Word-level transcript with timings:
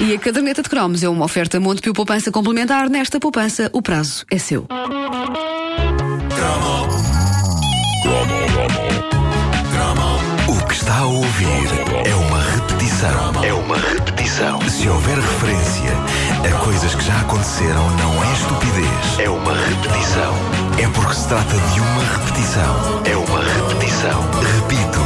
E 0.00 0.14
a 0.14 0.18
caderneta 0.18 0.62
de 0.62 0.68
cromos 0.68 1.02
é 1.02 1.08
uma 1.08 1.26
oferta 1.26 1.60
Montepio 1.60 1.92
Poupança 1.92 2.32
Complementar. 2.32 2.88
Nesta 2.88 3.20
poupança, 3.20 3.68
o 3.72 3.82
prazo 3.82 4.24
é 4.30 4.38
seu. 4.38 4.66
O 10.48 10.66
que 10.66 10.74
está 10.74 10.98
a 10.98 11.04
ouvir 11.06 11.46
é 12.06 12.14
uma 12.14 12.40
repetição. 12.42 13.44
É 13.44 13.52
uma 13.52 13.76
repetição. 13.76 14.58
Se 14.70 14.88
houver 14.88 15.18
referência 15.18 15.90
a 16.48 16.64
coisas 16.64 16.94
que 16.94 17.04
já 17.04 17.20
aconteceram, 17.20 17.90
não 17.96 18.24
é 18.24 18.32
estupidez. 18.32 19.18
É 19.18 19.28
uma 19.28 19.54
repetição. 19.54 20.34
É 20.82 20.88
porque 20.94 21.14
se 21.14 21.28
trata 21.28 21.54
de 21.74 21.80
uma 21.80 22.04
repetição. 22.16 23.02
É 23.04 23.16
uma 23.16 23.42
repetição. 23.42 24.20
Repito, 24.56 24.99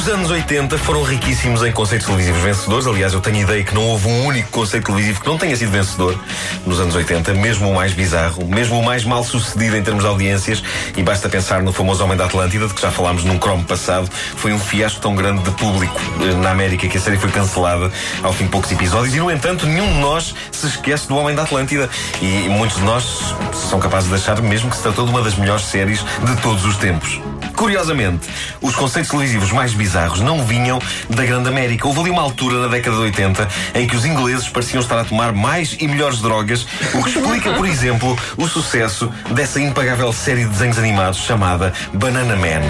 Os 0.00 0.08
anos 0.08 0.30
80 0.30 0.78
foram 0.78 1.02
riquíssimos 1.02 1.62
em 1.62 1.70
conceitos 1.70 2.06
televisivos 2.06 2.40
vencedores. 2.40 2.86
Aliás, 2.86 3.12
eu 3.12 3.20
tenho 3.20 3.42
ideia 3.42 3.62
que 3.62 3.74
não 3.74 3.86
houve 3.86 4.08
um 4.08 4.24
único 4.24 4.48
conceito 4.48 4.86
televisivo 4.86 5.20
que 5.20 5.26
não 5.26 5.36
tenha 5.36 5.54
sido 5.54 5.70
vencedor 5.70 6.18
nos 6.64 6.80
anos 6.80 6.94
80, 6.94 7.34
mesmo 7.34 7.70
o 7.70 7.74
mais 7.74 7.92
bizarro, 7.92 8.46
mesmo 8.46 8.80
o 8.80 8.82
mais 8.82 9.04
mal 9.04 9.22
sucedido 9.22 9.76
em 9.76 9.82
termos 9.82 10.02
de 10.02 10.08
audiências. 10.08 10.62
E 10.96 11.02
basta 11.02 11.28
pensar 11.28 11.62
no 11.62 11.70
famoso 11.70 12.02
Homem 12.02 12.16
da 12.16 12.24
Atlântida, 12.24 12.66
de 12.66 12.72
que 12.72 12.80
já 12.80 12.90
falámos 12.90 13.24
num 13.24 13.38
cromo 13.38 13.62
passado. 13.62 14.08
Foi 14.36 14.54
um 14.54 14.58
fiasco 14.58 15.02
tão 15.02 15.14
grande 15.14 15.42
de 15.42 15.50
público 15.50 16.00
eh, 16.22 16.34
na 16.36 16.50
América 16.50 16.88
que 16.88 16.96
a 16.96 17.00
série 17.00 17.18
foi 17.18 17.30
cancelada 17.30 17.92
ao 18.22 18.32
fim 18.32 18.44
de 18.44 18.50
poucos 18.50 18.72
episódios. 18.72 19.14
E, 19.14 19.18
no 19.18 19.30
entanto, 19.30 19.66
nenhum 19.66 19.86
de 19.86 19.98
nós 19.98 20.34
se 20.50 20.66
esquece 20.66 21.08
do 21.08 21.16
Homem 21.18 21.36
da 21.36 21.42
Atlântida. 21.42 21.90
E 22.22 22.48
muitos 22.48 22.78
de 22.78 22.84
nós 22.84 23.34
são 23.68 23.78
capazes 23.78 24.08
de 24.08 24.14
achar 24.14 24.40
mesmo 24.40 24.70
que 24.70 24.76
se 24.76 24.82
tratou 24.82 25.04
de 25.04 25.10
uma 25.10 25.20
das 25.20 25.34
melhores 25.34 25.66
séries 25.66 26.02
de 26.24 26.36
todos 26.40 26.64
os 26.64 26.78
tempos. 26.78 27.20
Curiosamente, 27.60 28.26
os 28.62 28.74
conceitos 28.74 29.10
televisivos 29.10 29.52
mais 29.52 29.74
bizarros 29.74 30.22
não 30.22 30.42
vinham 30.42 30.80
da 31.10 31.26
Grande 31.26 31.50
América. 31.50 31.86
Houve 31.86 32.00
ali 32.00 32.10
uma 32.10 32.22
altura 32.22 32.58
na 32.58 32.68
década 32.68 32.96
de 32.96 33.02
80 33.02 33.48
em 33.74 33.86
que 33.86 33.94
os 33.94 34.06
ingleses 34.06 34.48
pareciam 34.48 34.80
estar 34.80 34.98
a 34.98 35.04
tomar 35.04 35.34
mais 35.34 35.76
e 35.78 35.86
melhores 35.86 36.22
drogas, 36.22 36.66
o 36.94 37.04
que 37.04 37.10
explica, 37.10 37.52
por 37.52 37.66
exemplo, 37.66 38.18
o 38.38 38.48
sucesso 38.48 39.12
dessa 39.32 39.60
impagável 39.60 40.10
série 40.10 40.44
de 40.44 40.48
desenhos 40.48 40.78
animados 40.78 41.18
chamada 41.18 41.70
Banana 41.92 42.34
Man. 42.34 42.62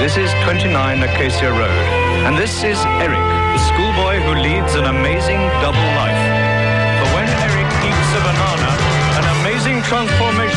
This 0.00 0.16
is 0.16 0.32
29 0.46 1.04
Acacia 1.04 1.50
Road, 1.50 1.70
and 2.24 2.38
this 2.38 2.64
is 2.64 2.78
Eric, 3.02 3.20
the 3.52 3.58
schoolboy 3.68 4.16
who 4.20 4.32
leads 4.40 4.74
an 4.76 4.86
amazing 4.86 5.40
double 5.60 5.88
life. 5.92 6.16
For 7.04 7.16
when 7.16 7.28
Eric 7.28 7.68
eats 7.84 8.10
a 8.16 8.20
banana, 8.24 8.70
an 9.18 9.40
amazing 9.40 9.82
transformation 9.82 10.55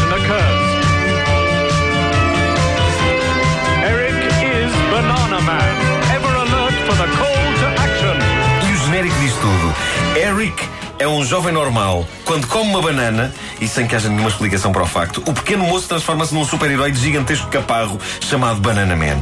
Eric 10.15 10.67
é 10.99 11.07
um 11.07 11.23
jovem 11.23 11.53
normal. 11.53 12.07
Quando 12.25 12.47
come 12.47 12.69
uma 12.69 12.81
banana, 12.81 13.33
e 13.59 13.67
sem 13.67 13.87
que 13.87 13.95
haja 13.95 14.09
nenhuma 14.09 14.29
explicação 14.29 14.71
para 14.71 14.83
o 14.83 14.87
facto, 14.87 15.23
o 15.25 15.33
pequeno 15.33 15.63
moço 15.63 15.87
transforma-se 15.87 16.33
num 16.33 16.43
super-herói 16.43 16.91
de 16.91 16.99
gigantesco 16.99 17.47
caparro 17.47 17.99
chamado 18.19 18.59
Banana 18.59 18.95
Man. 18.95 19.19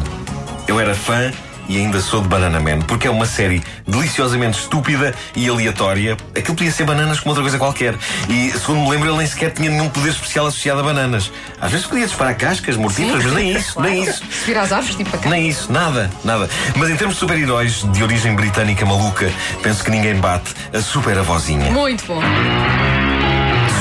Eu 0.68 0.80
era 0.80 0.95
fã 0.95 1.31
e 1.67 1.77
ainda 1.77 1.99
sou 2.01 2.21
de 2.21 2.27
Banana 2.27 2.59
Man, 2.59 2.81
porque 2.81 3.07
é 3.07 3.11
uma 3.11 3.25
série 3.25 3.61
deliciosamente 3.87 4.59
estúpida 4.59 5.13
e 5.35 5.47
aleatória. 5.47 6.17
Aquilo 6.35 6.55
podia 6.55 6.71
ser 6.71 6.85
bananas 6.85 7.19
como 7.19 7.31
outra 7.31 7.43
coisa 7.43 7.57
qualquer. 7.57 7.95
E, 8.29 8.51
segundo 8.51 8.81
me 8.81 8.89
lembro, 8.89 9.09
ele 9.09 9.17
nem 9.17 9.27
sequer 9.27 9.51
tinha 9.51 9.69
nenhum 9.69 9.89
poder 9.89 10.09
especial 10.09 10.45
associado 10.47 10.79
a 10.79 10.83
bananas. 10.83 11.31
Às 11.59 11.71
vezes 11.71 11.85
podia 11.85 12.05
disparar 12.05 12.35
cascas 12.35 12.75
mortíferas, 12.75 13.23
mas 13.23 13.33
nem 13.33 13.51
isso, 13.51 13.81
nem 13.81 14.03
isso. 14.03 14.23
Se 14.31 14.45
vir 14.45 14.57
às 14.57 14.71
árvores, 14.71 14.95
tipo 14.95 15.09
para 15.09 15.19
cá. 15.19 15.29
Nem 15.29 15.47
isso, 15.47 15.71
nada, 15.71 16.09
nada. 16.23 16.49
Mas 16.75 16.89
em 16.89 16.95
termos 16.95 17.15
de 17.15 17.19
super-heróis 17.19 17.83
de 17.91 18.03
origem 18.03 18.35
britânica 18.35 18.85
maluca, 18.85 19.31
penso 19.61 19.83
que 19.83 19.91
ninguém 19.91 20.16
bate 20.16 20.53
a 20.73 20.81
super-avózinha. 20.81 21.72
Muito 21.72 22.06
bom. 22.06 22.22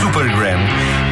Supergram, 0.01 0.59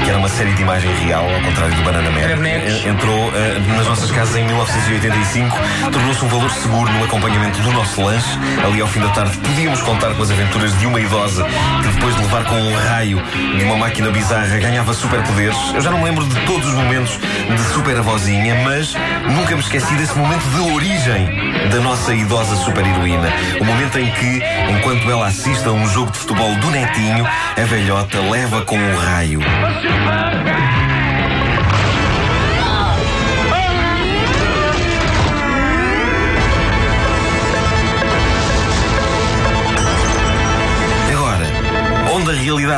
que 0.05 0.11
era 0.11 0.19
uma 0.19 0.29
série 0.29 0.53
de 0.53 0.61
imagem 0.61 0.93
real, 0.97 1.25
ao 1.25 1.41
contrário 1.41 1.75
do 1.75 1.83
Banana 1.83 2.11
Man, 2.11 2.89
entrou 2.89 3.33
eh, 3.35 3.59
nas 3.75 3.87
nossas 3.87 4.11
casas 4.11 4.37
em 4.37 4.45
1985, 4.45 5.57
tornou-se 5.91 6.25
um 6.25 6.29
valor 6.29 6.51
seguro 6.51 6.93
no 6.93 7.05
acompanhamento 7.05 7.59
do 7.63 7.73
nosso 7.73 8.03
lanche. 8.03 8.39
Ali 8.63 8.83
ao 8.83 8.87
fim 8.87 9.01
da 9.01 9.09
tarde 9.09 9.37
podíamos 9.39 9.81
contar 9.81 10.15
com 10.15 10.23
as 10.23 10.31
aventuras 10.31 10.79
de 10.79 10.87
uma 10.87 11.01
idosa 11.01 11.47
depois 11.95 12.15
de 12.17 12.23
levar 12.23 12.45
com 12.45 12.57
um 12.57 12.75
raio 12.75 13.23
de 13.57 13.65
uma 13.65 13.77
máquina 13.77 14.11
bizarra 14.11 14.59
ganhava 14.59 14.93
superpoderes. 14.93 15.57
Eu 15.75 15.81
já 15.81 15.91
não 15.91 15.99
me 15.99 16.05
lembro 16.05 16.25
de 16.27 16.35
todos 16.47 16.67
os 16.67 16.75
momentos 16.75 17.19
de 17.49 17.63
super 17.73 17.97
avózinha, 17.97 18.57
mas 18.65 18.95
nunca 19.31 19.55
me 19.55 19.61
esqueci 19.61 19.95
desse 19.95 20.17
momento 20.17 20.43
de 20.43 20.73
origem 20.73 21.27
da 21.71 21.81
nossa 21.81 22.15
idosa 22.15 22.57
super-heroína. 22.57 23.29
O 23.61 23.65
momento 23.65 23.99
em 23.99 24.11
que, 24.11 24.43
enquanto 24.71 25.11
ela 25.11 25.27
assiste 25.27 25.67
a 25.67 25.73
um 25.73 25.87
jogo 25.87 26.11
de 26.11 26.19
futebol 26.19 26.55
do 26.57 26.71
netinho, 26.71 27.27
a 27.27 27.65
velhota 27.65 28.21
leva 28.21 28.63
com 28.63 28.77
um 28.77 28.97
raio. 28.97 29.41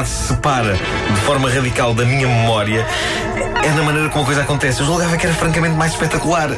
Se 0.04 0.28
separa 0.28 0.74
de 0.74 1.20
forma 1.22 1.50
radical 1.50 1.94
da 1.94 2.04
minha 2.04 2.26
memória 2.26 2.86
é 3.64 3.70
na 3.70 3.82
maneira 3.82 4.08
como 4.08 4.22
a 4.22 4.26
coisa 4.26 4.42
acontece. 4.42 4.80
Eu 4.80 4.86
julgava 4.86 5.16
que 5.16 5.26
era 5.26 5.34
francamente 5.34 5.74
mais 5.74 5.92
espetacular 5.92 6.50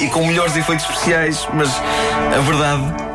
e 0.00 0.08
com 0.08 0.26
melhores 0.26 0.56
efeitos 0.56 0.88
especiais, 0.88 1.46
mas 1.54 1.70
a 2.34 2.40
verdade, 2.40 3.05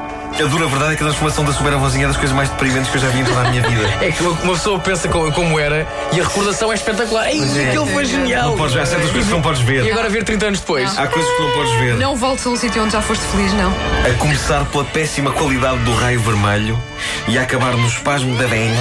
a 0.42 0.46
dura 0.48 0.68
verdade 0.68 0.94
é 0.94 0.96
que 0.96 1.04
a 1.04 1.06
transformação 1.06 1.46
da 1.46 1.54
super 1.54 1.74
avózinha 1.74 2.06
é 2.06 2.08
das 2.08 2.18
coisas 2.18 2.36
mais 2.36 2.50
deprimentes 2.50 2.90
que 2.90 2.98
eu 2.98 3.02
já 3.02 3.08
vi 3.10 3.20
em 3.20 3.24
toda 3.26 3.40
a 3.42 3.50
minha 3.50 3.62
vida. 3.62 3.82
É 4.02 4.12
que 4.12 4.24
uma 4.24 4.54
pessoa 4.54 4.80
pensa 4.80 5.08
co- 5.08 5.32
como 5.32 5.60
era 5.60 5.88
e 6.12 6.20
a 6.20 6.24
recordação 6.24 6.72
é 6.72 6.76
espetacular. 6.76 7.28
Ei, 7.30 7.40
é. 7.42 7.68
aquilo 7.70 7.86
foi 7.88 8.06
genial. 8.06 8.50
Não 8.50 8.58
podes 8.58 8.74
ver, 8.74 8.82
há 8.82 8.86
certas 8.86 9.10
coisas 9.12 9.28
que 9.28 9.34
não 9.34 9.42
podes 9.42 9.62
E 9.62 9.66
ver. 9.66 9.92
agora 9.92 10.10
ver 10.10 10.24
30 10.24 10.46
anos 10.48 10.60
depois. 10.60 10.98
Há 10.98 11.08
coisas 11.08 11.32
que 11.32 11.42
não 11.42 11.52
podes 11.52 11.72
ver. 11.80 11.96
Não 11.98 12.16
voltes 12.16 12.46
a 12.46 12.50
um 12.50 12.56
sítio 12.56 12.82
onde 12.84 12.94
já 12.94 13.02
foste 13.02 13.24
feliz, 13.26 13.54
não. 13.54 13.72
A 14.10 14.14
começar 14.18 14.66
pela 14.66 14.84
péssima 14.86 15.32
qualidade 15.32 15.78
do 15.80 15.94
raio 15.96 16.20
vermelho 16.22 16.80
e 17.28 17.38
a 17.38 17.44
acabar 17.44 17.74
no 17.76 17.88
espasmo 17.88 18.36
da 18.38 18.48
velha, 18.48 18.76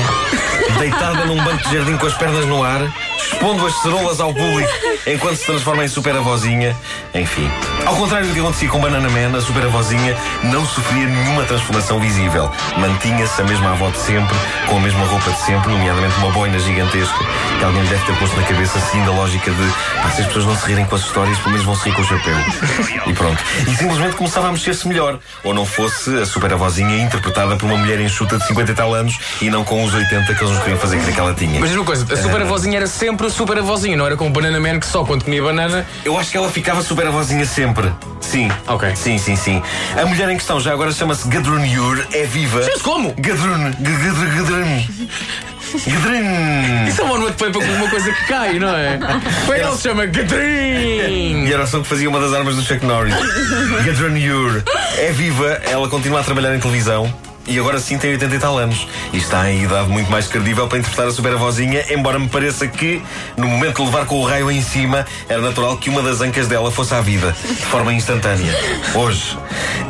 deitada 0.79 1.25
num 1.27 1.43
banco 1.43 1.69
de 1.69 1.77
jardim 1.77 1.97
com 1.97 2.07
as 2.07 2.15
pernas 2.15 2.47
no 2.47 2.63
ar, 2.63 2.81
expondo 3.25 3.67
as 3.67 3.75
cerolas 3.83 4.21
ao 4.21 4.33
público 4.33 4.71
enquanto 5.07 5.37
se 5.37 5.47
transforma 5.47 5.85
em 5.85 5.89
super 5.89 6.15
avózinha. 6.17 6.77
Enfim. 7.15 7.51
Ao 7.87 7.95
contrário 7.97 8.27
do 8.29 8.35
que 8.35 8.41
acontecia 8.41 8.69
com 8.69 8.81
Banana 8.81 9.09
Man, 9.09 9.37
a 9.37 9.41
super 9.41 9.65
avózinha 9.65 10.17
não 10.45 10.65
sofria 10.67 11.07
nenhuma 11.07 11.45
transformação 11.45 11.99
visível. 12.01 12.51
Mantinha-se 12.77 13.41
a 13.41 13.45
mesma 13.45 13.73
avó 13.73 13.91
de 13.91 13.99
sempre, 13.99 14.37
com 14.67 14.77
a 14.77 14.81
mesma 14.81 15.05
roupa 15.07 15.31
de 15.31 15.41
sempre, 15.41 15.71
nomeadamente 15.71 16.17
uma 16.19 16.31
boina 16.31 16.59
gigantesca 16.59 17.19
que 17.59 17.65
alguém 17.65 17.85
deve 17.85 18.05
ter 18.05 18.17
posto 18.17 18.37
na 18.37 18.47
cabeça, 18.47 18.79
seguindo 18.81 19.11
a 19.11 19.15
lógica 19.15 19.51
de 19.51 19.73
"Pá, 20.03 20.11
se 20.11 20.21
as 20.23 20.27
pessoas 20.29 20.45
não 20.47 20.57
se 20.57 20.67
rirem 20.67 20.85
com 20.85 20.95
as 20.95 21.03
histórias, 21.03 21.37
pelo 21.39 21.51
menos 21.51 21.65
vão 21.67 21.75
se 21.77 21.89
rir 21.89 21.95
com 21.95 22.03
o 22.03 22.05
chapéu. 22.05 22.37
E 23.07 23.13
pronto. 23.13 23.43
E 23.67 23.77
simplesmente 23.77 24.17
começava 24.17 24.49
a 24.49 24.53
mexer-se 24.53 24.87
melhor. 24.89 25.19
Ou 25.45 25.55
não 25.55 25.65
fosse 25.67 26.17
a 26.19 26.27
super 26.27 26.53
avózinha 26.53 26.97
interpretada 27.03 27.57
por 27.57 27.67
uma 27.67 27.77
mulher 27.77 28.01
enxuta 28.01 28.39
de 28.39 28.47
50 28.47 28.71
e 28.71 28.75
tal 28.75 28.95
anos 28.95 29.19
e 29.41 29.51
não 29.51 29.65
com 29.65 29.83
os 29.85 29.93
80 29.95 30.35
que 30.35 30.43
eles 30.43 30.51
nos 30.55 30.59
queriam 30.61 30.79
fazer 30.79 30.99
crer 31.01 31.15
que 31.15 31.21
ela 31.21 31.35
tinha. 31.35 31.59
Mas 31.61 31.71
diz 31.71 31.79
uma 31.79 31.85
coisa, 31.85 32.07
a 32.13 32.17
super 32.17 32.43
avózinha 32.43 32.77
era 32.79 32.87
sempre 32.87 33.10
a 33.19 33.31
super 33.31 33.59
avózinha, 33.59 33.97
não 33.97 34.07
era 34.07 34.17
como 34.17 34.31
o 34.31 34.33
Banana 34.33 34.61
Man 34.61 34.81
que 34.81 34.87
só 34.87 35.05
quando 35.05 35.25
comia 35.25 35.43
banana. 35.43 35.87
Eu 36.05 36.19
acho 36.19 36.31
que 36.31 36.37
ela 36.37 36.51
ficava 36.51 36.83
super 36.83 37.07
avózinha 37.07 37.45
sempre. 37.45 37.93
Sim. 38.21 38.51
Ok. 38.67 38.95
Sim, 38.95 39.19
sim, 39.19 39.37
sim. 39.37 39.63
A 40.01 40.07
mulher 40.07 40.29
em 40.31 40.37
questão 40.37 40.61
já 40.61 40.73
agora 40.73 40.93
chama-se 40.93 41.27
Gadrun 41.29 41.65
Yur, 41.65 42.07
é 42.13 42.25
viva. 42.25 42.63
Chama-se 42.63 42.83
como? 42.83 43.15
Gadrun. 43.19 43.73
Gadrun. 43.79 44.85
Gadrun. 45.87 46.89
Isso 46.89 47.01
é 47.01 47.05
uma 47.05 47.19
noite 47.19 47.37
para 47.37 47.59
uma 47.59 47.89
coisa 47.89 48.13
que 48.13 48.25
cai, 48.27 48.59
não 48.59 48.75
é? 48.75 48.99
Foi 49.47 49.61
ele 49.61 49.73
se 49.73 49.83
chama 49.83 50.07
Catherine. 50.09 51.49
E 51.49 51.53
era 51.53 51.67
som 51.67 51.81
que 51.83 51.89
fazia 51.89 52.09
uma 52.09 52.19
das 52.19 52.33
armas 52.33 52.57
do 52.57 52.63
Chuck 52.63 52.85
Norris. 52.85 53.15
Gadrun 53.85 54.17
Yur 54.17 54.63
é 54.99 55.13
viva, 55.13 55.61
ela 55.65 55.89
continua 55.89 56.21
a 56.21 56.25
trabalhar 56.25 56.55
em 56.55 56.61
televisão. 56.61 57.13
E 57.51 57.59
agora 57.59 57.81
sim 57.81 57.99
tem 57.99 58.13
80 58.13 58.33
e 58.33 58.39
tal 58.39 58.57
anos. 58.57 58.87
E 59.13 59.17
está 59.17 59.51
em 59.51 59.65
idade 59.65 59.89
muito 59.89 60.09
mais 60.09 60.29
credível 60.29 60.69
para 60.69 60.79
interpretar 60.79 61.09
a 61.09 61.11
super 61.11 61.33
avózinha, 61.33 61.85
embora 61.91 62.17
me 62.17 62.29
pareça 62.29 62.69
que, 62.69 63.03
no 63.37 63.49
momento 63.49 63.79
de 63.79 63.87
levar 63.87 64.07
com 64.07 64.21
o 64.21 64.25
raio 64.25 64.49
em 64.53 64.63
cima, 64.63 65.05
era 65.29 65.41
natural 65.43 65.77
que 65.77 65.91
uma 65.91 66.01
das 66.01 66.21
ancas 66.21 66.47
dela 66.47 66.71
fosse 66.71 66.95
à 66.95 67.01
vida, 67.01 67.35
de 67.43 67.67
forma 67.67 67.93
instantânea. 67.93 68.57
Hoje. 68.95 69.37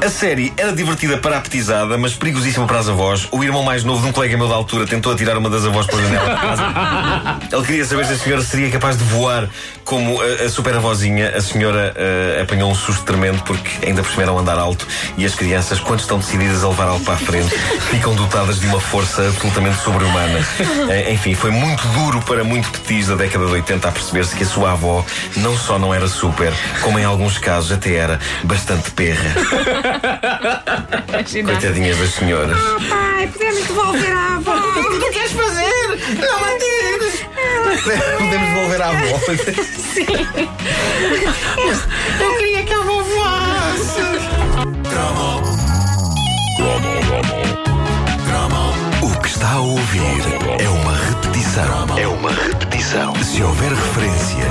A 0.02 0.08
série 0.08 0.50
era 0.56 0.72
divertida 0.72 1.18
para 1.18 1.36
a 1.36 1.40
petizada, 1.42 1.98
mas 1.98 2.14
perigosíssima 2.14 2.66
para 2.66 2.78
as 2.78 2.88
avós. 2.88 3.28
O 3.30 3.44
irmão 3.44 3.62
mais 3.62 3.84
novo 3.84 4.00
de 4.00 4.08
um 4.08 4.12
colega 4.12 4.34
meu 4.38 4.48
da 4.48 4.54
altura 4.54 4.86
tentou 4.86 5.12
atirar 5.12 5.36
uma 5.36 5.50
das 5.50 5.66
avós 5.66 5.86
para 5.86 5.98
a 5.98 6.02
janela 6.02 6.34
de 6.34 6.40
casa. 6.40 6.62
Ele 7.52 7.66
queria 7.66 7.84
saber 7.84 8.06
se 8.06 8.14
a 8.14 8.18
senhora 8.18 8.42
seria 8.42 8.70
capaz 8.70 8.96
de 8.96 9.04
voar 9.04 9.50
como 9.90 10.22
a, 10.22 10.44
a 10.44 10.48
super 10.48 10.72
avózinha, 10.76 11.37
a 11.37 11.40
senhora 11.40 11.92
eh, 11.96 12.40
apanhou 12.40 12.70
um 12.70 12.75
susto 12.76 13.02
tremendo 13.02 13.42
porque 13.42 13.84
ainda 13.84 14.04
por 14.04 14.10
cima 14.12 14.22
era 14.22 14.32
um 14.32 14.38
andar 14.38 14.56
alto 14.56 14.87
e 15.19 15.26
as 15.26 15.34
crianças, 15.34 15.81
quando 15.81 15.98
estão 15.98 16.20
decididas 16.20 16.62
a 16.62 16.69
levar 16.69 16.87
algo 16.87 17.04
para 17.04 17.14
a 17.14 17.16
frente, 17.16 17.50
ficam 17.90 18.14
dotadas 18.14 18.60
de 18.60 18.69
uma 18.69 18.81
força 18.81 19.26
absolutamente 19.26 19.82
sobre-humana. 19.82 20.38
Eh, 20.90 21.12
enfim, 21.12 21.34
foi 21.34 21.50
muito 21.50 21.87
duro 21.88 22.20
para 22.22 22.42
muito 22.42 22.69
petis 22.70 23.06
da 23.06 23.14
década 23.14 23.46
de 23.46 23.52
80 23.52 23.88
a 23.88 23.92
perceber-se 23.92 24.34
que 24.34 24.42
a 24.42 24.46
sua 24.46 24.72
avó 24.72 25.04
não 25.37 25.56
só 25.56 25.78
não 25.78 25.94
era 25.94 26.08
super, 26.08 26.52
como 26.81 26.98
em 26.98 27.04
alguns 27.04 27.38
casos 27.38 27.70
até 27.70 27.94
era 27.94 28.19
bastante 28.42 28.90
perra. 28.90 29.34
Coitadinhas 31.44 31.98
das 31.98 32.10
senhoras. 32.14 32.56
Pai, 32.88 33.28
podemos 33.28 33.66
devolver 33.66 34.12
à 34.12 34.37
avó. 34.37 34.54
O 34.81 34.90
que 34.90 34.98
tu 34.98 35.10
queres 35.12 35.32
fazer? 35.32 35.98
Não 36.19 36.40
mantires! 36.40 37.09
Podemos 38.18 38.48
devolver 38.48 38.82
à 38.82 38.88
avó. 38.88 39.00
Eu 42.20 42.36
queria 42.36 42.62
que 42.62 42.74
a 42.74 42.78
avó 42.78 43.02
voasse. 43.02 44.00
O 49.02 49.10
que 49.20 49.28
está 49.28 49.52
a 49.52 49.60
ouvir 49.60 50.02
é 50.58 50.68
uma 50.68 50.92
repetição. 50.92 51.86
É 51.96 52.06
uma 52.06 52.30
repetição. 52.30 53.14
Se 53.24 53.42
houver 53.42 53.72
referência 53.72 54.44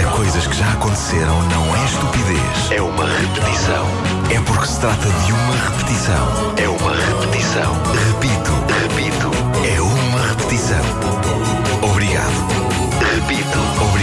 a 0.00 0.04
coisas 0.16 0.46
que 0.46 0.56
já 0.56 0.70
aconteceram, 0.72 1.42
não 1.48 1.74
é 1.76 1.84
estupidez. 1.84 2.70
É 2.70 2.80
uma 2.80 3.06
repetição. 3.06 3.84
É 4.30 4.38
porque 4.46 4.66
se 4.66 4.78
trata 4.80 5.08
de 5.26 5.32
uma 5.32 5.56
repetição. 5.56 6.54
É 6.56 6.68
uma 6.68 6.94
repetição. 6.94 7.74
Repito, 8.12 8.52
repito. 8.82 9.32
É 9.66 9.80
uma 9.80 10.20
repetição. 10.28 10.84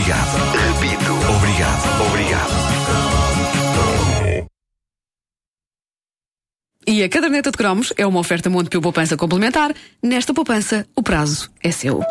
Obrigado. 0.05 0.37
Repito, 0.53 1.13
obrigado. 1.35 2.07
Obrigado. 2.07 2.53
E 6.85 7.01
a 7.01 7.09
caderneta 7.09 7.49
de 7.49 7.57
cromos 7.57 7.91
é 7.97 8.05
uma 8.05 8.19
oferta 8.19 8.47
Montepio 8.47 8.81
Poupança 8.81 9.17
Complementar. 9.17 9.73
Nesta 10.03 10.31
poupança, 10.31 10.85
o 10.95 11.01
prazo 11.01 11.49
é 11.59 11.71
seu. 11.71 12.05